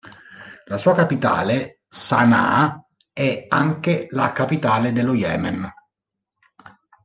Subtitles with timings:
[0.65, 5.71] La sua capitale, Sana'a, è anche la capitale dello Yemen.